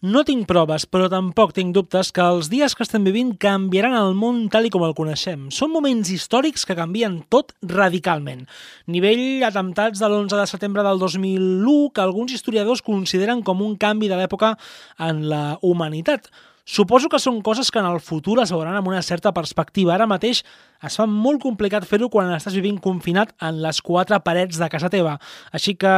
[0.00, 4.14] No tinc proves, però tampoc tinc dubtes que els dies que estem vivint canviaran el
[4.16, 5.50] món tal i com el coneixem.
[5.52, 8.46] Són moments històrics que canvien tot radicalment.
[8.88, 14.08] Nivell atemptats de l'11 de setembre del 2001 que alguns historiadors consideren com un canvi
[14.08, 14.54] de l'època
[14.96, 16.30] en la humanitat.
[16.64, 19.92] Suposo que són coses que en el futur es veuran amb una certa perspectiva.
[19.98, 20.40] Ara mateix
[20.80, 24.88] es fa molt complicat fer-ho quan estàs vivint confinat en les quatre parets de casa
[24.88, 25.18] teva.
[25.52, 25.92] Així que...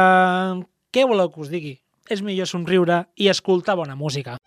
[0.93, 1.77] Què voleu que us digui?
[2.09, 4.37] És millor somriure i escoltar bona música.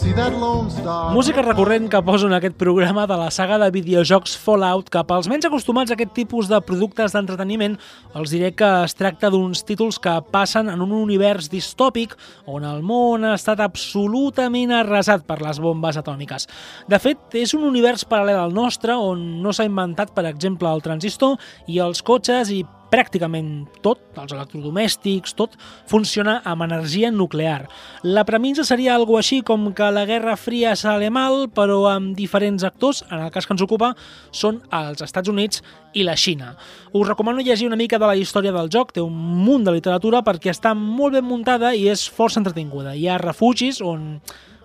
[0.00, 5.28] Música recurrent que poso en aquest programa de la saga de videojocs Fallout que pels
[5.28, 7.76] menys acostumats a aquest tipus de productes d'entreteniment
[8.16, 12.16] els diré que es tracta d'uns títols que passen en un univers distòpic
[12.48, 16.48] on el món ha estat absolutament arrasat per les bombes atòmiques.
[16.88, 20.80] De fet, és un univers paral·lel al nostre on no s'ha inventat, per exemple, el
[20.80, 21.36] transistor
[21.68, 25.54] i els cotxes i pràcticament tot, els electrodomèstics, tot,
[25.90, 27.68] funciona amb energia nuclear.
[28.02, 32.66] La premissa seria algo així com que la Guerra Fria sale mal, però amb diferents
[32.66, 33.94] actors, en el cas que ens ocupa,
[34.32, 36.54] són els Estats Units i la Xina.
[36.92, 40.24] Us recomano llegir una mica de la història del joc, té un munt de literatura
[40.26, 42.94] perquè està molt ben muntada i és força entretinguda.
[42.94, 44.20] Hi ha refugis on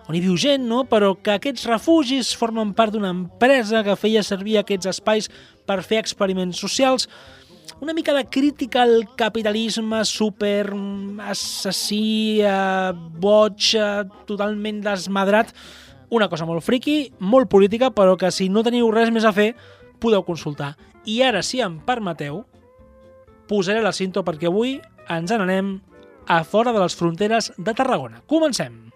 [0.06, 0.84] on hi viu gent, no?
[0.86, 5.26] però que aquests refugis formen part d'una empresa que feia servir aquests espais
[5.66, 7.08] per fer experiments socials
[7.80, 10.72] una mica de crítica al capitalisme super
[11.20, 15.52] assassí, eh, boig, eh, totalment desmadrat.
[16.08, 19.54] Una cosa molt friqui, molt política, però que si no teniu res més a fer,
[19.98, 20.76] podeu consultar.
[21.04, 22.44] I ara, si em permeteu,
[23.48, 25.80] posaré la cinta perquè avui ens n'anem
[26.26, 28.22] a fora de les fronteres de Tarragona.
[28.26, 28.95] Comencem!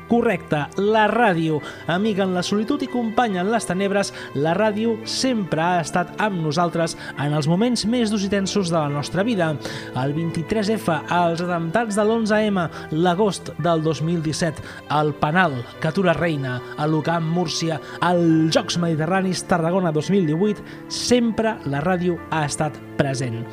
[0.11, 1.61] Correcte, la ràdio.
[1.87, 6.41] Amiga en la solitud i companya en les tenebres, la ràdio sempre ha estat amb
[6.43, 9.53] nosaltres en els moments més durs i tensos de la nostra vida.
[10.01, 14.67] El 23F, els atemptats de l'11M, l'agost del 2017,
[14.99, 22.19] el Penal, Catura Reina, el l'UCAM Múrcia, els Jocs Mediterranis Tarragona 2018, sempre la ràdio
[22.35, 23.45] ha estat present.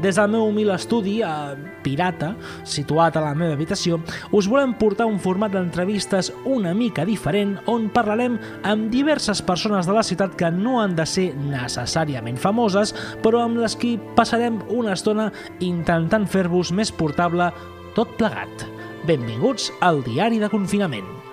[0.00, 1.52] Des del meu humil estudi, a
[1.86, 2.32] Pirata,
[2.66, 4.00] situat a la meva habitació,
[4.34, 9.94] us volem portar un format d'entrevistes una mica diferent on parlarem amb diverses persones de
[9.94, 14.96] la ciutat que no han de ser necessàriament famoses, però amb les qui passarem una
[14.98, 15.30] estona
[15.60, 17.52] intentant fer-vos més portable
[17.94, 18.66] tot plegat.
[19.06, 21.25] Benvinguts al Diari de Confinament.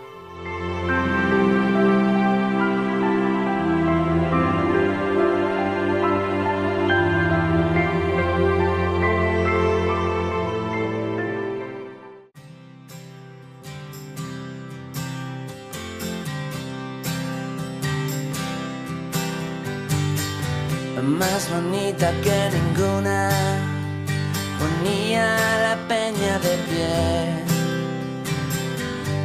[21.33, 23.27] Más bonita que ninguna,
[24.59, 25.25] ponía
[25.65, 26.93] la peña de pie,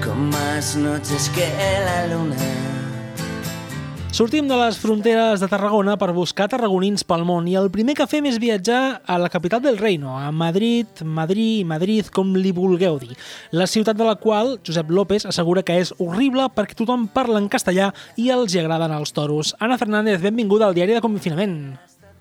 [0.02, 1.47] con más noches que
[1.84, 2.36] la luna.
[4.10, 8.06] Sortim de les fronteres de Tarragona per buscar tarragonins pel món i el primer que
[8.08, 12.97] fem és viatjar a la capital del reino, a Madrid, Madrid, Madrid, com li vulgueu
[12.98, 13.12] dir.
[13.52, 17.52] La ciutat de la qual Josep López assegura que és horrible perquè tothom parla en
[17.52, 19.52] castellà i els hi agraden els toros.
[19.60, 21.76] Ana Fernández, benvinguda al diari de confinament.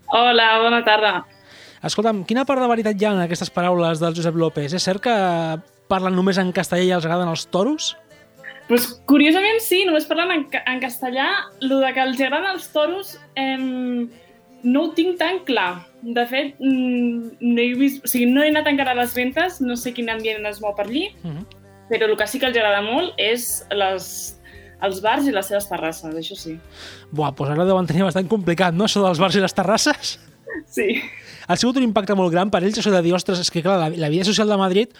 [0.07, 1.13] Hola, bona tarda.
[1.83, 4.73] Escolta'm, quina part de veritat hi ha en aquestes paraules del Josep López?
[4.73, 5.15] És cert que
[5.91, 7.91] parlen només en castellà i els agraden els toros?
[8.67, 11.27] Pues, curiosament sí, només parlen en, en castellà.
[11.63, 13.57] Lo de que els agraden els toros eh,
[14.63, 15.85] no ho tinc tan clar.
[16.01, 19.61] De fet, mm, no he, vist, o sigui, no he anat encara a les ventes,
[19.63, 21.45] no sé quin ambient es mou per allí, uh -huh.
[21.89, 24.36] però el que sí que els agrada molt és les,
[24.85, 26.57] els bars i les seves terrasses, això sí.
[27.11, 30.17] Buah, doncs ara deuen tenir bastant complicat, no, això dels bars i les terrasses?
[30.71, 30.89] Sí.
[31.47, 33.79] Ha sigut un impacte molt gran per ells, això de dir, ostres, és que clar,
[33.81, 34.93] la, la vida social de Madrid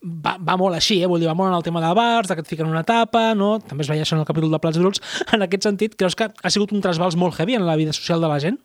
[0.00, 1.08] va, va molt així, eh?
[1.10, 3.30] Vull dir, va molt en el tema de bars, de que et fiquen una tapa,
[3.36, 3.58] no?
[3.60, 5.02] També es veia això en el capítol de Plats Bruts.
[5.36, 8.20] En aquest sentit, creus que ha sigut un trasbals molt heavy en la vida social
[8.24, 8.58] de la gent?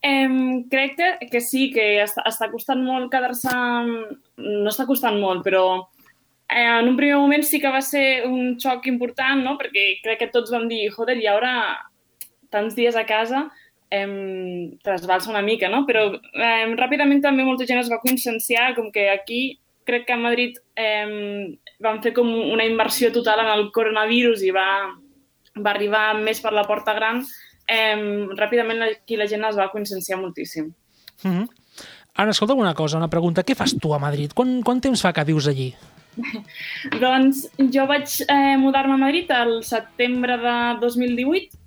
[0.00, 3.52] Um, crec que, que sí, que està, està costant molt quedar-se...
[4.40, 5.64] No està costant molt, però
[6.50, 9.56] en un primer moment sí que va ser un xoc important, no?
[9.58, 11.54] perquè crec que tots vam dir, joder, i ara
[12.50, 13.48] tants dies a casa
[13.90, 15.84] eh, trasbalsa una mica, no?
[15.86, 20.20] Però eh, ràpidament també molta gent es va conscienciar com que aquí crec que a
[20.20, 24.66] Madrid eh, van fer com una immersió total en el coronavirus i va,
[25.56, 27.24] va arribar més per la porta gran,
[27.66, 30.72] eh, ràpidament aquí la gent es va conscienciar moltíssim.
[31.22, 31.48] Mm -hmm.
[32.14, 33.44] Ara, escolta una cosa, una pregunta.
[33.44, 34.32] Què fas tu a Madrid?
[34.34, 35.74] Quant, quant temps fa que vius allí?
[37.02, 41.58] doncs jo vaig eh, mudar-me a Madrid al setembre de 2018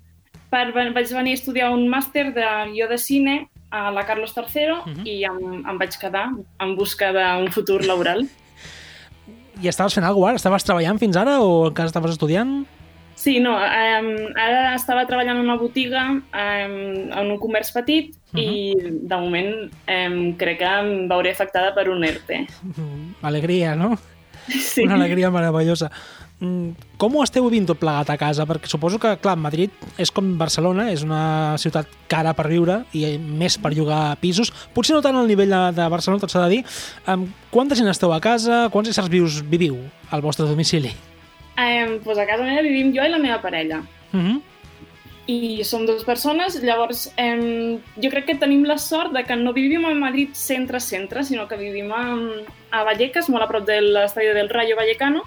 [0.50, 4.70] per, vaig venir a estudiar un màster de guió de cine a la Carlos III
[4.70, 5.06] uh -huh.
[5.06, 6.30] i em, em vaig quedar
[6.60, 8.26] en busca d'un futur laboral.
[9.62, 10.36] I estaves fent alguna cosa?
[10.36, 12.66] Estaves treballant fins ara o encara estaves estudiant?
[13.14, 16.74] Sí, no, um, ara estava treballant en una botiga, um,
[17.14, 18.42] en un comerç petit, uh -huh.
[18.42, 18.74] i
[19.08, 22.46] de moment um, crec que em veuré afectada per un ERTE.
[23.22, 23.96] Alegria, no?
[24.74, 24.84] Sí.
[24.84, 25.90] Una alegria meravellosa.
[26.44, 28.44] Mm, com ho esteu vivint tot plegat a casa?
[28.48, 33.16] Perquè suposo que, clar, Madrid és com Barcelona, és una ciutat cara per viure i
[33.18, 34.50] més per llogar pisos.
[34.74, 36.62] Potser no tant al nivell de, Barcelona, tot s'ha de dir.
[37.54, 38.66] Quanta gent esteu a casa?
[38.74, 39.78] Quants éssers vius viviu
[40.10, 40.92] al vostre domicili?
[41.54, 43.84] Um, pues a casa meva vivim jo i la meva parella.
[44.12, 44.40] Uh -huh.
[45.26, 49.52] I som dues persones, llavors um, jo crec que tenim la sort de que no
[49.52, 52.18] vivim a Madrid centre-centre, sinó que vivim a,
[52.74, 55.22] a Vallecas, molt a prop de l'estadi del Rayo Vallecano,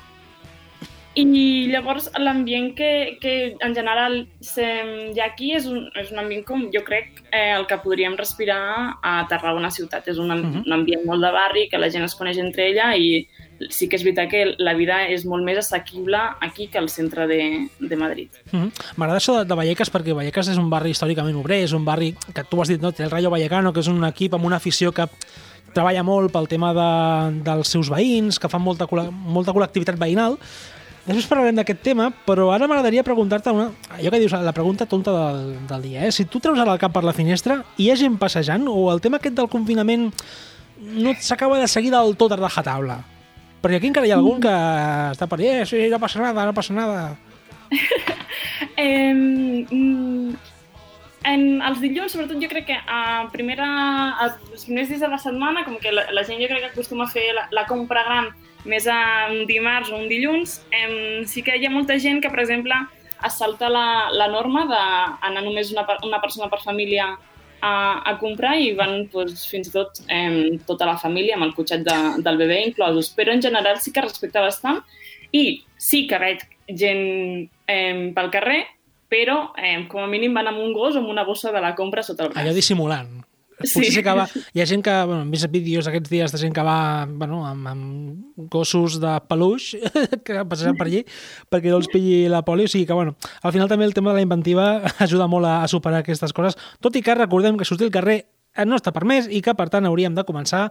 [1.17, 6.43] i llavors l'ambient que, que en general hi ha aquí és un, és un ambient
[6.45, 8.59] com jo crec eh, el que podríem respirar
[9.01, 10.07] a Tarragona ciutat.
[10.13, 10.61] És un, uh -huh.
[10.65, 13.27] un ambient molt de barri, que la gent es coneix entre ella i
[13.69, 17.25] sí que és veritat que la vida és molt més assequible aquí que al centre
[17.25, 18.29] de, de Madrid.
[18.51, 18.71] -huh.
[18.95, 22.15] M'agrada això de, de Vallecas perquè Vallecas és un barri històricament obrer, és un barri
[22.33, 22.91] que tu has dit, no?
[22.91, 25.07] té el Rayo Vallecano, que és un equip amb una afició que
[25.77, 26.89] treballa molt pel tema de,
[27.45, 30.41] dels seus veïns, que fan molta, molta col·lectivitat veïnal,
[31.07, 33.69] Després parlarem d'aquest tema, però ara m'agradaria preguntar-te una...
[33.95, 36.11] allò que dius, la pregunta tonta del, del dia, eh?
[36.11, 38.99] Si tu treus ara el cap per la finestra, hi ha gent passejant o el
[38.99, 40.09] tema aquest del confinament
[40.99, 42.99] no s'acaba de seguir del tot a rajatabla?
[43.63, 44.51] Perquè aquí encara hi ha algun que
[45.13, 47.15] està per allà, eh, sí, no passa nada, no passa nada.
[48.75, 49.15] eh,
[51.27, 53.67] en els dilluns, sobretot jo crec que a primera,
[54.25, 57.07] els primers dies de la setmana, com que la, la gent jo crec que acostuma
[57.07, 58.29] a fer la, la compra gran
[58.67, 62.31] més a un dimarts o un dilluns, em, sí que hi ha molta gent que,
[62.31, 62.77] per exemple,
[63.27, 67.09] es salta la, la norma d'anar només una, una persona per família
[67.61, 67.73] a,
[68.05, 71.85] a comprar i van doncs, fins i tot em, tota la família amb el cotxet
[71.87, 73.09] de, del bebè inclosos.
[73.17, 74.83] Però en general sí que respecta bastant
[75.35, 77.05] i sí que veig gent
[77.71, 78.61] em, pel carrer,
[79.11, 81.73] però em, com a mínim van amb un gos o amb una bossa de la
[81.75, 82.43] compra sota el braç.
[82.43, 83.17] Allò dissimulant.
[83.57, 84.03] Potser sí.
[84.05, 84.27] que va...
[84.53, 87.39] Hi ha gent que, bueno, hem vist vídeos aquests dies de gent que va bueno,
[87.47, 89.71] amb, amb gossos de peluix
[90.27, 91.01] que passaran per allí
[91.49, 94.13] perquè no els pilli la poli, o sigui que, bueno, al final també el tema
[94.13, 94.67] de la inventiva
[95.07, 98.19] ajuda molt a, a superar aquestes coses, tot i que recordem que sortir al carrer
[98.65, 100.67] no està permès i que, per tant, hauríem de començar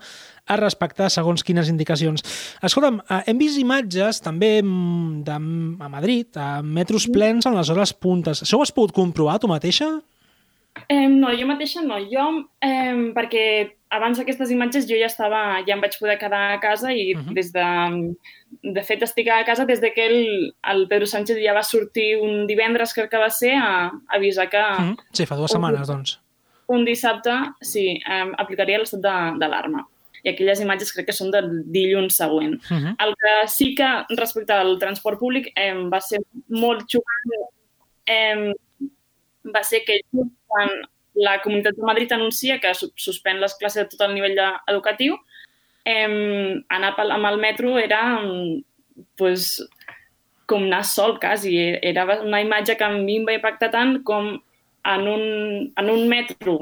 [0.47, 2.25] a respectar segons quines indicacions.
[2.63, 5.39] Escolta'm, eh, hem vist imatges també mm, de,
[5.87, 8.43] a Madrid, a metros plens en les hores puntes.
[8.43, 9.97] Això ho has pogut comprovar tu mateixa?
[10.89, 11.99] Eh, no, jo mateixa no.
[12.11, 12.27] Jo,
[12.61, 13.47] eh, perquè
[13.97, 17.21] abans d'aquestes imatges jo ja estava, ja em vaig poder quedar a casa i uh
[17.21, 17.35] -huh.
[17.35, 17.67] des de...
[18.63, 22.17] De fet, estic a casa des de que el, el Pedro Sánchez ja va sortir
[22.17, 24.59] un divendres, crec que va ser, a, a avisar que...
[24.59, 24.97] Uh -huh.
[25.13, 26.21] Sí, fa dues setmanes, doncs.
[26.69, 29.01] Un dissabte, sí, eh, aplicaria l'estat
[29.41, 29.85] d'alarma.
[30.25, 32.57] I aquelles imatges crec que són del dilluns següent.
[32.71, 32.95] Uh -huh.
[33.05, 36.19] El que sí que, respecte al transport públic, eh, va ser
[36.49, 37.53] molt xocant
[38.07, 38.53] eh,
[39.55, 40.01] va ser que
[40.47, 40.71] quan
[41.15, 45.17] la Comunitat de Madrid anuncia que suspèn les classes de tot el nivell educatiu,
[45.85, 48.21] eh, anar amb el metro era
[49.17, 49.63] pues,
[50.47, 51.57] com anar sol, quasi.
[51.83, 54.37] Era una imatge que a mi em va impactar tant com
[54.95, 55.25] en un,
[55.77, 56.57] en un metro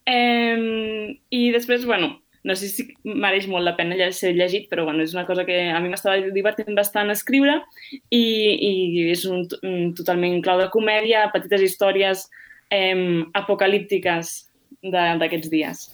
[0.05, 5.03] eh, i després, bueno, no sé si mereix molt la pena ser llegit, però bueno,
[5.03, 7.61] és una cosa que a mi m'estava divertint bastant escriure
[8.09, 12.29] i, i és un, un totalment clau de comèdia, petites històries
[12.69, 14.47] eh, apocalíptiques
[14.81, 15.89] d'aquests dies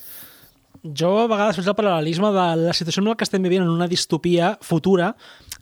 [0.95, 3.71] jo a vegades faig el paral·lelisme de la situació en la que estem vivint en
[3.71, 5.13] una distopia futura.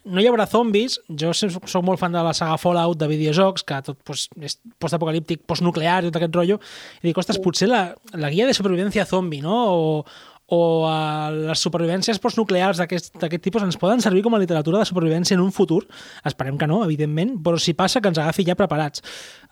[0.05, 3.81] No hi haurà zombis, jo soc molt fan de la saga Fallout de videojocs, que
[3.87, 6.59] tot pues, és postapocalíptic, postnuclear i tot aquest rotllo,
[7.01, 9.57] i dic, ostres, potser la, la guia de supervivència zombi, no?
[9.73, 10.03] O,
[10.45, 15.33] o a les supervivències postnuclears d'aquest tipus ens poden servir com a literatura de supervivència
[15.33, 15.81] en un futur.
[16.25, 19.01] Esperem que no, evidentment, però si passa que ens agafi ja preparats.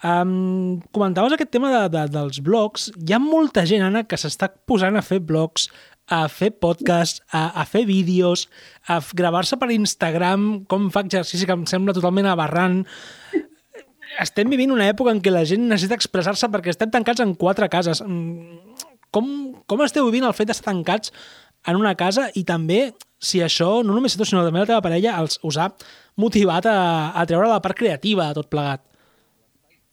[0.06, 2.92] Um, comentaves aquest tema de, de, dels blogs.
[3.02, 5.72] Hi ha molta gent, Anna, que s'està posant a fer blogs,
[6.08, 8.48] a fer podcast, a, a fer vídeos,
[8.88, 12.82] a gravar-se per Instagram, com fa exercici que em sembla totalment aberrant.
[14.22, 17.70] Estem vivint una època en què la gent necessita expressar-se perquè estem tancats en quatre
[17.72, 18.04] cases
[19.14, 19.28] com,
[19.70, 21.14] com esteu vivint el fet d'estar tancats
[21.70, 22.92] en una casa i també
[23.24, 25.70] si això, no només tu, sinó també la teva parella, els, us ha
[26.20, 26.80] motivat a,
[27.16, 28.84] a treure la part creativa de tot plegat.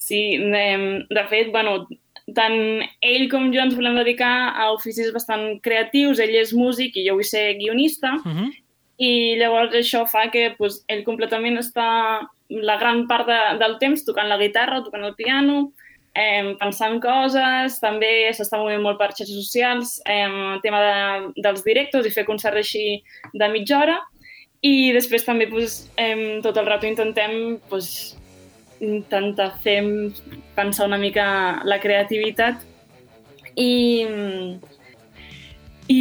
[0.01, 1.85] Sí, de fet, bueno,
[2.35, 7.07] tant ell com jo ens volem dedicar a oficis bastant creatius, ell és músic i
[7.09, 8.51] jo vull ser guionista, uh -huh.
[8.99, 14.05] i llavors això fa que pues, ell completament està la gran part de, del temps
[14.05, 15.73] tocant la guitarra, tocant el piano,
[16.15, 21.63] eh, pensant coses, també s'està movent molt per xarxes socials, eh, el tema de, dels
[21.65, 23.99] directos i fer concerts així de mitja hora,
[24.63, 28.17] i després també pues, eh, tot el rato intentem pues,
[28.81, 29.79] intentar fer
[30.57, 32.65] pensar una mica la creativitat
[33.61, 33.73] i,
[35.91, 36.01] i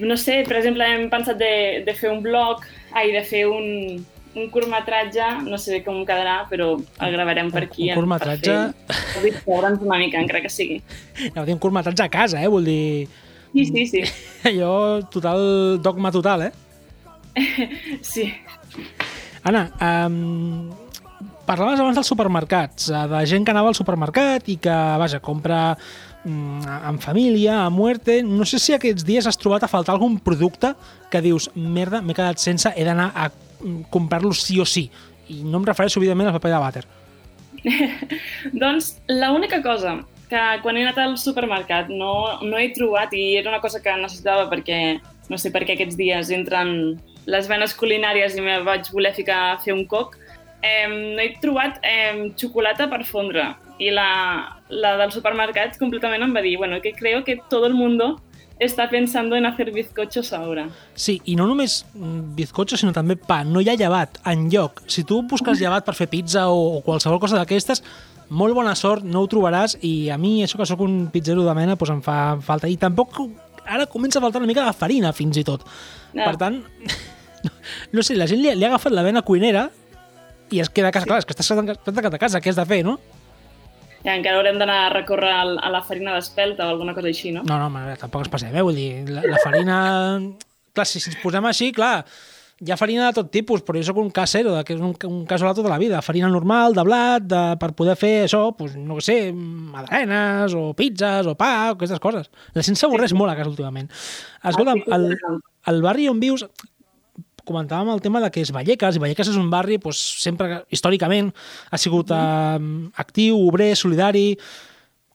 [0.00, 1.52] no sé, per exemple, hem pensat de,
[1.86, 4.02] de fer un blog, ai, de fer un,
[4.34, 7.88] un curtmetratge, no sé com quedarà, però el gravarem per aquí.
[7.92, 8.58] Un curtmetratge...
[8.88, 10.82] Per fer una mica, encara que sigui.
[11.34, 12.50] Ja dir un curtmetratge a casa, eh?
[12.50, 13.08] Vull dir...
[13.54, 14.02] Sí, sí, sí.
[14.50, 16.52] Allò, total, dogma total, eh?
[18.12, 18.28] sí.
[19.48, 20.68] Anna, um,
[21.48, 25.62] parlaves abans dels supermercats, eh, de gent que anava al supermercat i que, vaja, compra
[25.72, 28.20] mm, en família, a muerte...
[28.22, 30.74] No sé si aquests dies has trobat a faltar algun producte
[31.10, 33.30] que dius, merda, m'he quedat sense, he d'anar a
[33.90, 34.88] comprar-los sí o sí.
[35.32, 36.86] I no em refereixo, evidentment, al paper de vàter.
[38.62, 43.50] doncs l'única cosa que quan he anat al supermercat no, no he trobat, i era
[43.50, 44.98] una cosa que necessitava perquè,
[45.32, 49.58] no sé per què aquests dies entren les venes culinàries i me vaig voler ficar
[49.64, 50.16] fer un coc,
[50.62, 53.54] eh, no he trobat eh, xocolata per fondre.
[53.78, 57.74] I la, la del supermercat completament em va dir, bueno, que creo que todo el
[57.74, 58.16] mundo
[58.58, 60.68] està pensando en hacer bizcochos ahora.
[60.94, 63.44] Sí, i no només bizcochos, sinó també pa.
[63.46, 64.82] No hi ha llevat en lloc.
[64.90, 67.84] Si tu busques llevat per fer pizza o, o qualsevol cosa d'aquestes,
[68.28, 71.54] molt bona sort, no ho trobaràs i a mi, això que sóc un pizzero de
[71.56, 72.68] mena, doncs em fa falta.
[72.68, 73.22] I tampoc
[73.64, 75.64] ara comença a faltar una mica de farina, fins i tot.
[76.12, 76.24] No.
[76.24, 76.58] Per tant,
[77.46, 77.54] no,
[77.94, 79.68] no sé, la gent li, li ha agafat la vena cuinera
[80.50, 81.06] i es queda a casa.
[81.06, 81.12] Sí.
[81.12, 82.98] Clar, és que estàs tancat a casa, què has de fer, no?
[84.04, 87.42] Ja, encara haurem d'anar a recórrer a la farina d'espelta o alguna cosa així, no?
[87.48, 88.64] No, no, mare, tampoc es passem, eh?
[88.64, 89.78] Vull dir, la, la farina...
[90.72, 92.04] clar, si, si ens posem així, clar,
[92.58, 95.18] hi ha farina de tot tipus, però jo sóc un casero, que és un, un
[95.30, 96.00] casolà tota la vida.
[96.02, 101.26] Farina normal, de blat, de, per poder fer això, pues, no sé, madrenes, o pizzas,
[101.30, 102.30] o pa, o aquestes coses.
[102.54, 103.18] La gent s'avorreix sí.
[103.18, 103.90] molt a casa últimament.
[104.50, 105.38] Escolta, ah, el,
[105.74, 106.46] el barri on vius,
[107.48, 111.32] comentàvem el tema de que és Vallecas, i Vallecas és un barri doncs, sempre, històricament,
[111.70, 112.58] ha sigut eh,
[113.04, 114.32] actiu, obrer, solidari...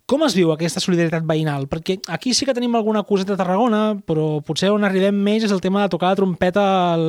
[0.04, 1.64] Com es viu aquesta solidaritat veïnal?
[1.72, 5.54] Perquè aquí sí que tenim alguna coseta a Tarragona, però potser on arribem més és
[5.56, 7.06] el tema de tocar la trompeta al,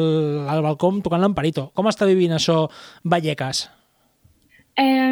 [0.46, 1.72] al balcó tocant l'emparito.
[1.74, 2.68] Com està vivint això
[3.02, 3.64] Vallecas?
[4.78, 5.10] Eh,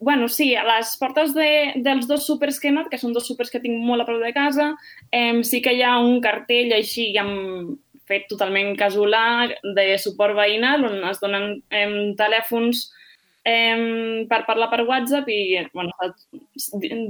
[0.00, 3.28] bueno, sí, a les portes de, dels dos súpers que he anat, que són dos
[3.28, 4.72] súpers que tinc molt a prop de casa,
[5.10, 7.76] eh, sí que hi ha un cartell així amb
[8.08, 12.88] fet totalment casolà de suport veïnal on es donen em, telèfons
[13.44, 15.92] em, per parlar per WhatsApp i bueno,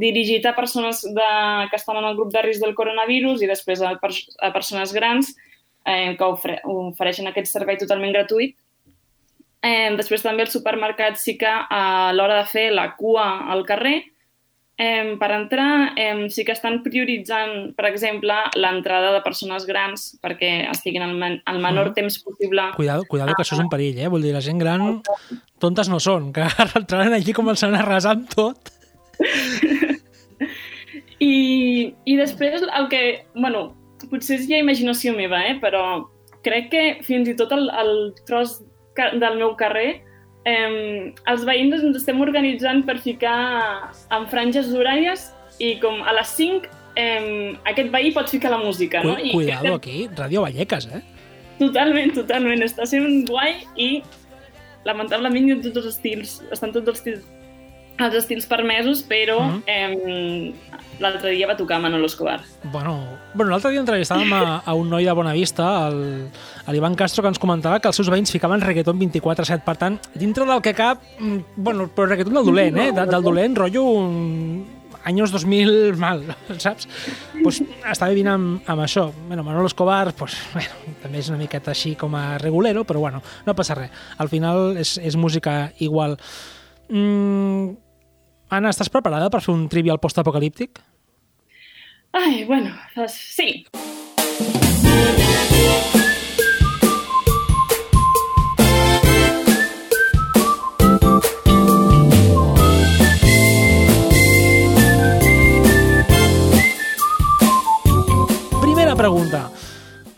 [0.00, 1.30] dirigit a persones de,
[1.70, 4.94] que estan en el grup de risc del coronavirus i després a, pers a persones
[4.96, 5.34] grans
[5.84, 8.56] eh, que ofre ofereixen aquest servei totalment gratuït.
[9.62, 14.00] Eh, després també els supermercats sí que a l'hora de fer la cua al carrer
[14.82, 20.68] Eh, per entrar, eh, sí que estan prioritzant, per exemple, l'entrada de persones grans perquè
[20.72, 21.94] estiguin el, men menor Mhm.
[21.94, 22.64] temps possible.
[22.74, 24.08] Cuidado, cuidado, que això és un perill, eh?
[24.08, 25.02] Vull dir, la gent gran
[25.60, 26.42] tontes no són, que
[26.80, 28.72] entraran allí com els han arrasat tot.
[31.20, 33.02] I, I després el que...
[33.34, 33.74] Bueno,
[34.10, 35.58] potser és ja imaginació meva, eh?
[35.62, 36.08] però
[36.42, 37.92] crec que fins i tot el, el
[38.26, 38.58] tros
[38.96, 40.02] del meu carrer
[40.44, 43.38] eh, els veïns ens estem organitzant per ficar
[44.10, 45.30] en franges horàries
[45.62, 49.18] i com a les 5 eh, aquest veí pot ficar la música, no?
[49.18, 51.02] I cuidado aquí, Radio Vallecas, eh?
[51.58, 52.64] Totalment, totalment.
[52.64, 54.02] Està sent guai i
[54.88, 57.26] lamentablement hi ha tots els estils, estan tots els estils,
[58.06, 59.62] els estils permesos, però Mhm.
[59.66, 60.54] eh,
[61.00, 62.40] l'altre dia va tocar Manolo Escobar.
[62.70, 62.96] Bueno,
[63.34, 66.28] bueno l'altre dia entrevistàvem a, a un noi de Bonavista, el,
[66.66, 69.64] a l'Ivan Castro, que ens comentava que els seus veïns ficaven reggaeton 24-7.
[69.64, 72.92] Per tant, dintre del que cap, mm, bueno, però reggaeton del dolent, eh?
[72.92, 74.64] De, del dolent, rotllo un...
[75.04, 76.20] anys 2000 mal,
[76.62, 76.86] saps?
[77.42, 77.58] Pues
[77.90, 79.08] està vivint amb, amb això.
[79.26, 83.20] Bueno, Manolo Escobar, pues, bueno, també és una miqueta així com a regulero, però bueno,
[83.44, 83.90] no passa res.
[84.18, 86.14] Al final és, és música igual.
[86.88, 87.74] Mm,
[88.52, 90.76] Anna, estàs preparada per fer un trivial postapocalíptic?
[92.12, 93.64] Ai, bueno, doncs sí.
[108.60, 109.46] Primera pregunta.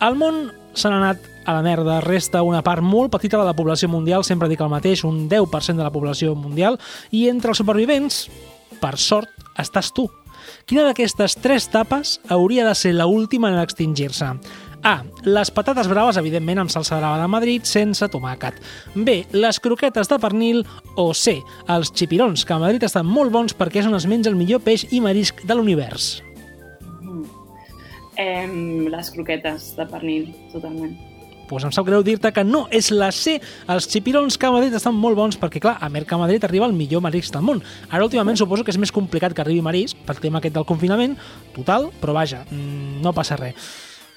[0.03, 0.43] Al món
[0.83, 4.49] n'ha anat a la merda, resta una part molt petita de la població mundial, sempre
[4.51, 6.79] dic el mateix, un 10% de la població mundial,
[7.11, 8.25] i entre els supervivents,
[8.81, 10.09] per sort, estàs tu.
[10.65, 14.33] Quina d'aquestes tres tapes hauria de ser la última en extingir-se?
[14.85, 14.99] A.
[15.25, 18.59] Les patates braves, evidentment, amb salsa brava de Madrid, sense tomàquet.
[18.93, 19.23] B.
[19.33, 20.61] Les croquetes de pernil.
[20.95, 21.39] O C.
[21.73, 24.61] Els xipirons, que a Madrid estan molt bons perquè és on es menja el millor
[24.61, 26.24] peix i marisc de l'univers.
[28.17, 28.47] Eh,
[28.91, 30.95] les croquetes de pernil, totalment.
[31.45, 33.39] pues em sap greu dir-te que no, és la C.
[33.69, 36.73] Els xipirons que a Madrid estan molt bons perquè, clar, a Merca Madrid arriba el
[36.73, 37.61] millor marisc del món.
[37.89, 41.13] Ara, últimament, suposo que és més complicat que arribi marisc pel tema aquest del confinament,
[41.53, 43.53] total, però vaja, mm, no passa res.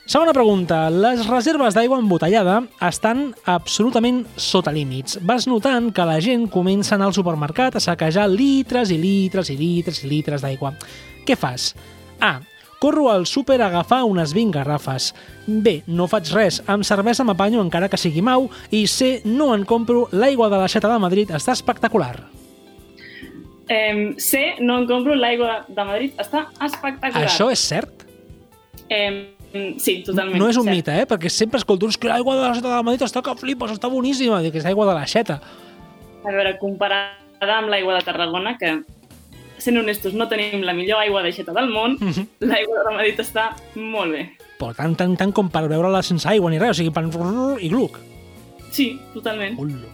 [0.09, 0.89] Segona pregunta.
[0.89, 5.19] Les reserves d'aigua embotellada estan absolutament sota límits.
[5.21, 9.51] Vas notant que la gent comença a anar al supermercat a saquejar litres i litres
[9.53, 10.73] i litres i litres d'aigua.
[11.29, 11.75] Què fas?
[12.25, 12.39] A.
[12.79, 15.14] Corro al súper a agafar unes 20 garrafes.
[15.47, 15.83] B.
[15.87, 16.62] No faig res.
[16.67, 18.49] Amb cervesa m'apanyo encara que sigui mau.
[18.71, 19.21] I C.
[19.25, 20.09] No en compro.
[20.12, 22.23] L'aigua de la xeta de Madrid està espectacular.
[23.69, 27.27] Eh, C, no en compro l'aigua de Madrid, està espectacular.
[27.29, 28.07] Això és cert?
[28.88, 29.35] Eh,
[29.77, 30.38] sí, totalment.
[30.41, 30.75] No és un cert.
[30.75, 31.07] mite, eh?
[31.07, 33.91] Perquè sempre escolto "És que l'aigua de la xeta de Madrid està que flipes, està
[33.91, 34.41] boníssima.
[34.41, 35.41] Dic que és aigua de la xeta.
[36.25, 38.83] A veure, comparada amb l'aigua de Tarragona, que,
[39.59, 42.27] sent honestos, no tenim la millor aigua d'aixeta del món, Mhm.
[42.40, 44.31] l'aigua de Madrid està molt bé.
[44.59, 47.05] Però tant, tant, tant com per veure-la sense aigua ni res, o sigui, per...
[47.61, 47.99] i gluc.
[48.71, 49.59] Sí, totalment.
[49.59, 49.87] Ullo.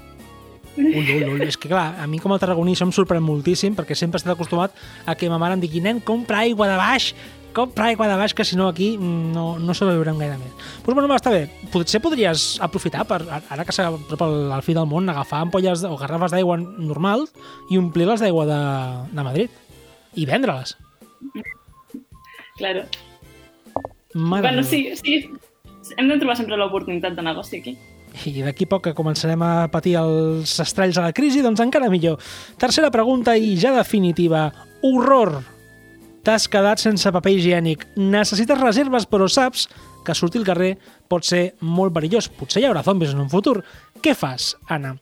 [0.77, 1.44] Ullo, ullo, ullo.
[1.44, 4.22] És que, clar, a mi com a tarragoní això em sorprèn moltíssim perquè sempre he
[4.22, 4.72] estat acostumat
[5.07, 7.14] a que ma mare em digui nen, compra aigua de baix,
[7.55, 10.53] compra aigua de baix, que si no aquí mm, no, no sobreviurem gaire més.
[10.85, 11.47] Doncs bueno, va, està bé.
[11.73, 16.35] Potser podries aprofitar, per, ara que s'apropa al, fi del món, agafar ampolles o garrafes
[16.35, 17.27] d'aigua normal
[17.71, 18.61] i omplir-les d'aigua de,
[19.14, 19.62] de Madrid
[20.21, 20.77] i vendre-les.
[22.59, 22.85] Claro.
[24.14, 25.25] Mare bueno, sí, sí.
[25.97, 27.75] Hem de trobar sempre l'oportunitat de negoci aquí.
[28.31, 32.21] I d'aquí poc que començarem a patir els estralls de la crisi, doncs encara millor.
[32.62, 34.47] Tercera pregunta i ja definitiva.
[34.87, 35.54] Horror!
[36.24, 37.82] T'has quedat sense paper higiènic.
[38.00, 39.66] Necessites reserves, però saps
[40.04, 40.70] que sortir al carrer
[41.08, 42.30] pot ser molt perillós.
[42.32, 43.58] Potser hi haurà zombis en un futur.
[44.00, 44.94] Què fas, Anna?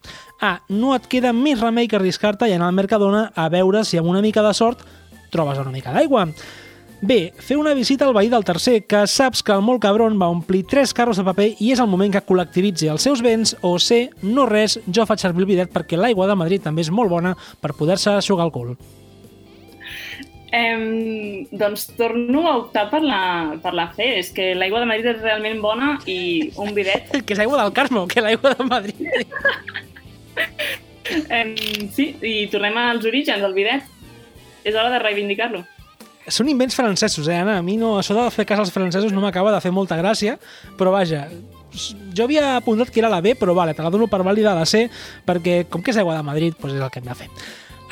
[0.43, 0.57] A.
[0.67, 4.11] No et queda més remei que arriscar-te i anar al Mercadona a veure si amb
[4.11, 4.83] una mica de sort
[5.33, 6.27] trobes una mica d'aigua.
[7.03, 7.33] B.
[7.35, 10.65] Fer una visita al veí del tercer, que saps que el molt cabron va omplir
[10.67, 14.05] tres carros de paper i és el moment que col·lectivitzi els seus béns, o C.
[14.23, 17.35] No res, jo faig servir el bidet perquè l'aigua de Madrid també és molt bona
[17.59, 18.75] per poder-se aixugar el cul.
[20.53, 24.05] Eh, doncs torno a optar per la, per la C.
[24.19, 27.09] És que l'aigua de Madrid és realment bona i un bidet...
[27.25, 29.01] Que és aigua del Carmo, que l'aigua de Madrid.
[31.03, 33.83] Eh, sí, i tornem als orígens, el bidet.
[34.63, 35.59] És hora de reivindicar-lo.
[36.31, 37.57] Són invents francesos, eh, Anna?
[37.59, 40.37] A mi no, això de fer cas als francesos no m'acaba de fer molta gràcia,
[40.79, 41.25] però vaja,
[42.15, 44.65] jo havia apuntat que era la B, però vale, te la dono per vàlida la
[44.65, 44.85] C,
[45.27, 47.29] perquè com que és aigua de Madrid, doncs és el que hem de fer.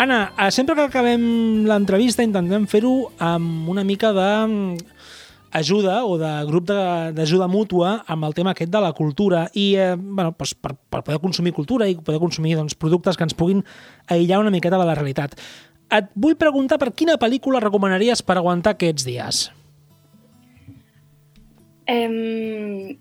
[0.01, 1.21] Anna, eh, sempre que acabem
[1.69, 4.95] l'entrevista intentem fer-ho amb una mica de mm,
[5.59, 9.93] ajuda o de grup d'ajuda mútua amb el tema aquest de la cultura i eh,
[9.93, 13.61] bueno, doncs per, per poder consumir cultura i poder consumir doncs, productes que ens puguin
[14.09, 15.37] aïllar una miqueta de la realitat.
[15.93, 19.43] Et vull preguntar per quina pel·lícula recomanaries per aguantar aquests dies?
[21.85, 22.97] Em,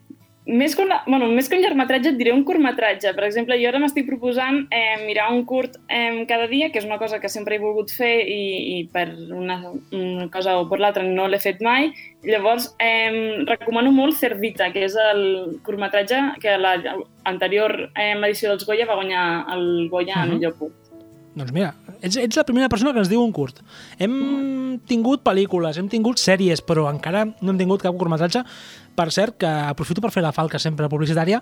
[0.47, 3.13] més, que una, bueno, més que un llargmetratge et diré un curtmetratge.
[3.15, 6.89] Per exemple, jo ara m'estic proposant eh, mirar un curt eh, cada dia, que és
[6.89, 8.41] una cosa que sempre he volgut fer i,
[8.81, 9.61] i per una,
[9.93, 11.93] una cosa o per l'altra no l'he fet mai.
[12.25, 18.89] Llavors, eh, recomano molt Cerdita, que és el curtmetratge que l'anterior eh, edició dels Goya
[18.89, 20.25] va guanyar el Goya uh -huh.
[20.25, 20.39] en Mhm.
[20.39, 20.81] millor curt.
[21.35, 23.61] Doncs mira, ets, ets la primera persona que ens diu un curt.
[24.03, 28.43] Hem tingut pel·lícules, hem tingut sèries, però encara no hem tingut cap curtmetratge.
[29.01, 31.39] Per cert, que aprofito per fer la falca sempre publicitària,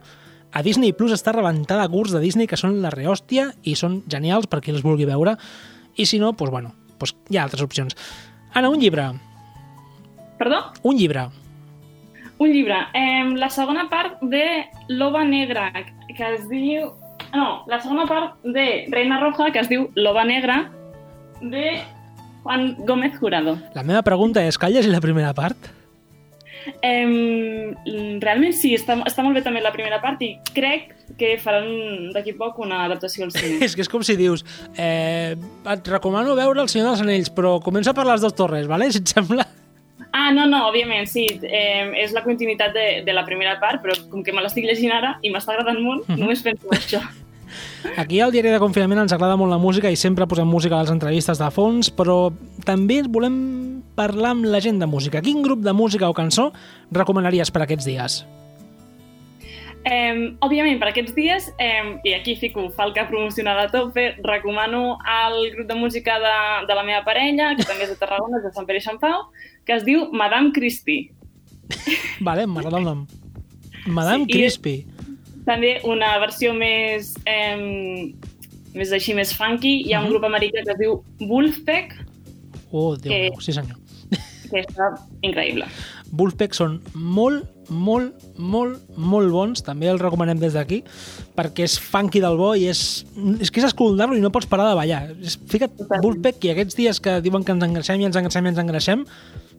[0.55, 3.97] a Disney Plus està rebentada de curts de Disney que són la rehòstia i són
[4.07, 5.35] genials per qui els vulgui veure.
[5.99, 7.97] I si no, doncs bueno, doncs hi ha altres opcions.
[8.55, 9.09] Anna, un llibre.
[10.39, 10.61] Perdó?
[10.87, 11.25] Un llibre.
[12.39, 12.79] Un llibre.
[12.95, 14.45] Eh, la segona part de
[14.89, 15.73] Loba Negra,
[16.15, 16.93] que es diu...
[17.35, 20.61] No, la segona part de Reina Roja, que es diu Loba Negra,
[21.43, 21.81] de
[22.45, 23.59] Juan Gómez Jurado.
[23.75, 25.75] La meva pregunta és, cal llegir la primera part?
[26.83, 27.73] Eh,
[28.23, 32.35] realment sí, està, està molt bé també la primera part i crec que faran d'aquí
[32.39, 33.59] poc una adaptació al cine.
[33.67, 34.45] És que és com si dius,
[34.77, 38.91] eh, et recomano veure El Senyor dels Anells, però comença per les dues torres, vale?
[38.95, 39.47] si et sembla?
[40.13, 41.27] Ah, no, no, òbviament, sí.
[41.45, 44.93] Eh, és la continuïtat de, de la primera part, però com que me l'estic llegint
[44.95, 46.21] ara i m'està agradant molt, Mhm.
[46.23, 47.03] només penso en això.
[48.01, 50.83] Aquí al diari de confinament ens agrada molt la música i sempre posem música a
[50.83, 52.31] les entrevistes de fons, però
[52.65, 53.37] també volem
[53.99, 55.21] parlar amb la gent de música.
[55.27, 56.53] Quin grup de música o cançó
[56.95, 58.21] recomanaries per aquests dies?
[59.89, 65.51] Eh, òbviament, per aquests dies, eh, i aquí fico falca promocionada a tope, recomano el
[65.55, 66.33] grup de música de,
[66.69, 68.99] de la meva parella, que també és de Tarragona, és de Sant Pere i Sant
[69.01, 69.29] Pau,
[69.65, 71.13] que es diu Madame Christie.
[72.27, 73.07] Vale, m'agrada el nom.
[73.87, 74.75] Madame Sí, Crispy.
[75.49, 78.13] També una versió més, eh,
[78.75, 80.13] més així, més funky, hi ha un Mhm.
[80.13, 82.05] grup americà que es diu Wolfpack,
[82.71, 83.79] Oh, Déu que- meu, sí senyor.
[84.51, 84.91] Que està
[85.23, 85.69] increïble.
[86.19, 90.81] Wolfpack són molt, molt, molt, molt bons, també els recomanem des d'aquí,
[91.37, 92.83] perquè és funky del bo i és,
[93.39, 95.03] és que és escoltar-lo i no pots parar de ballar.
[95.51, 96.07] Fica't Totalment.
[96.07, 99.05] Wolfpack i aquests dies que diuen que ens engreixem i ens engreixem i ens engreixem,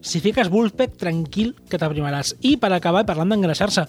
[0.00, 2.34] si fiques Wolfpack, tranquil, que t'aprimaràs.
[2.46, 3.84] I per acabar, parlant d'engreixar-se,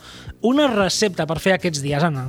[0.47, 2.27] una recepta per fer aquests dies, Anna.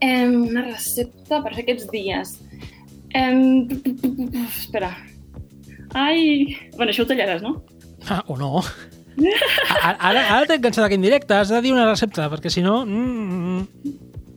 [0.00, 2.38] Eh, una recepta per fer aquests dies.
[3.16, 3.32] Eh,
[4.46, 4.92] espera.
[5.94, 6.56] Ai...
[6.76, 7.62] Bueno, això ho tallaràs, no?
[8.08, 8.62] Ah, o no.
[9.82, 12.84] Ara, ara t'he cansat d'aquest directe, has de dir una recepta, perquè si no...
[12.86, 13.64] Mm,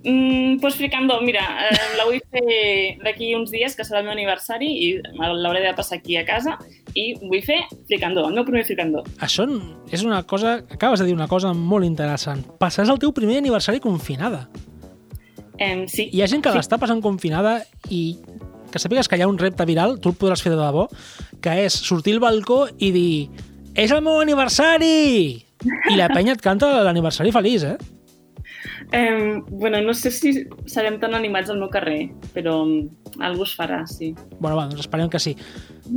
[0.04, 0.58] mm.
[0.62, 4.66] Pues fricando, mira, eh, la vull fer d'aquí uns dies, que serà el meu aniversari,
[4.66, 4.88] i
[5.20, 6.56] l'hauré de passar aquí a casa,
[6.98, 9.04] i vull fer fricando, el meu primer fricando.
[9.22, 9.46] Això
[9.94, 10.58] és una cosa...
[10.74, 12.42] Acabes de dir una cosa molt interessant.
[12.60, 14.48] Passaràs el teu primer aniversari confinada.
[15.62, 16.58] Eh, sí, Hi ha gent que Sí.
[16.58, 17.60] l'està passant confinada
[17.94, 18.18] i
[18.72, 20.88] que sàpigues que hi ha un repte viral, tu el podràs fer de debò,
[21.44, 23.16] que és sortir al balcó i dir
[23.76, 25.48] és el meu aniversari!
[25.62, 27.78] I la penya et canta l'aniversari feliç, eh?
[28.92, 32.62] eh, bueno, no sé si serem tan animats al meu carrer, però
[33.20, 34.12] algú es farà, sí.
[34.40, 35.36] Bueno, va, doncs esperem que sí.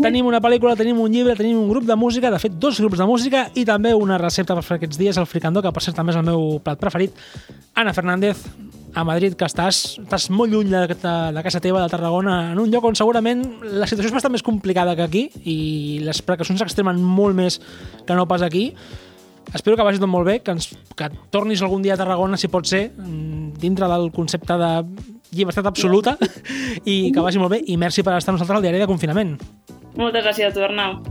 [0.03, 3.01] Tenim una pel·lícula, tenim un llibre, tenim un grup de música, de fet, dos grups
[3.01, 5.99] de música i també una recepta per fer aquests dies, el fricandó, que per cert
[5.99, 7.19] també és el meu plat preferit.
[7.75, 8.47] Anna Fernández,
[8.95, 12.61] a Madrid, que estàs, estàs molt lluny de, de, de casa teva, de Tarragona, en
[12.63, 15.57] un lloc on segurament la situació és bastant més complicada que aquí i
[16.07, 17.59] les precaucions s'extremen molt més
[18.07, 18.69] que no pas aquí.
[19.53, 22.49] Espero que vagi tot molt bé, que, ens, que tornis algun dia a Tarragona, si
[22.49, 24.73] pot ser, mm, dintre del concepte de
[25.35, 26.17] llibertat absoluta,
[26.87, 29.37] i que vagi molt bé, i merci per estar amb nosaltres al diari de confinament.
[29.99, 31.03] Moltes gràcies a tu, Arnau.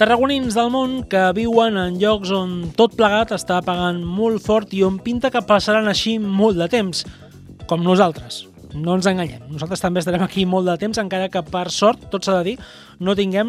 [0.00, 4.80] Tarragonins del món que viuen en llocs on tot plegat està pagant molt fort i
[4.86, 7.04] on pinta que passaran així molt de temps,
[7.68, 8.49] com nosaltres.
[8.74, 9.42] No ens enganyem.
[9.50, 12.56] Nosaltres també estarem aquí molt de temps, encara que per sort, tot s'ha de dir,
[13.00, 13.48] no tinguem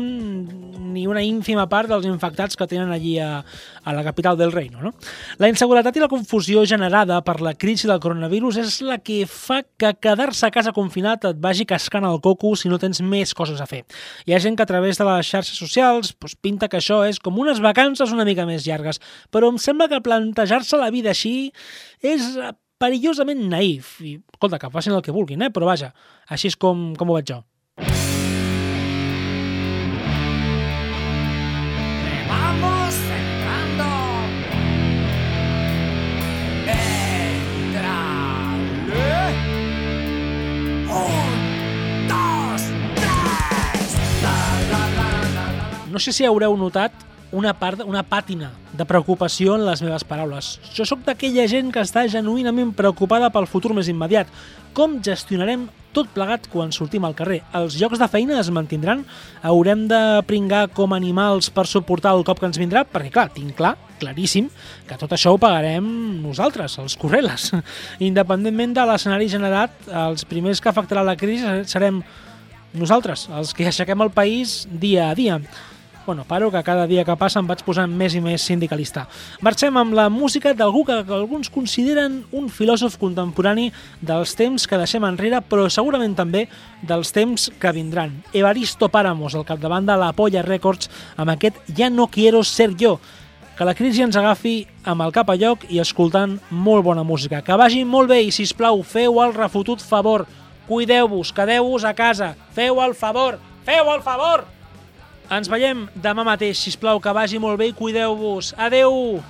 [0.91, 3.43] ni una ínfima part dels infectats que tenen allí a,
[3.83, 4.81] a la capital del reino.
[4.81, 4.93] No?
[5.39, 9.61] La inseguretat i la confusió generada per la crisi del coronavirus és la que fa
[9.79, 13.61] que quedar-se a casa confinat et vagi cascant el coco si no tens més coses
[13.61, 13.83] a fer.
[14.25, 17.19] Hi ha gent que a través de les xarxes socials doncs, pinta que això és
[17.19, 21.51] com unes vacances una mica més llargues, però em sembla que plantejar-se la vida així
[22.01, 22.37] és
[22.81, 23.95] perillosament naïf.
[24.01, 25.53] I, escolta, que facin el que vulguin, eh?
[25.53, 25.93] però vaja,
[26.29, 27.43] així és com, com ho veig jo.
[45.91, 46.93] No sé si haureu notat
[47.35, 48.47] una part, una pàtina
[48.81, 50.55] de preocupació en les meves paraules.
[50.73, 54.31] Jo sóc d'aquella gent que està genuïnament preocupada pel futur més immediat.
[54.73, 57.41] Com gestionarem tot plegat quan sortim al carrer?
[57.57, 59.03] Els llocs de feina es mantindran?
[59.43, 62.85] Haurem de pringar com animals per suportar el cop que ens vindrà?
[62.87, 64.47] Perquè, clar, tinc clar, claríssim,
[64.87, 65.85] que tot això ho pagarem
[66.23, 67.51] nosaltres, els correles.
[68.09, 69.75] Independentment de l'escenari generat,
[70.07, 72.01] els primers que afectarà la crisi serem
[72.73, 75.41] nosaltres, els que aixequem el país dia a dia.
[76.11, 79.05] Bueno, paro que cada dia que passa em vaig posant més i més sindicalista.
[79.39, 83.69] Marxem amb la música d'algú que alguns consideren un filòsof contemporani
[84.03, 86.49] dels temps que deixem enrere, però segurament també
[86.83, 88.19] dels temps que vindran.
[88.35, 92.97] Evaristo Páramos, al capdavant de la Polla Records, amb aquest Ja no quiero ser yo,
[93.55, 97.39] que la crisi ens agafi amb el cap a lloc i escoltant molt bona música.
[97.39, 100.27] Que vagi molt bé i, si us plau, feu el refotut favor.
[100.67, 102.35] Cuideu-vos, quedeu-vos a casa.
[102.51, 104.51] Feu el favor, feu el favor!
[105.31, 108.51] Ens veiem demà mateix, si plau que vagi molt bé i cuideu-vos.
[108.59, 109.21] Adeu!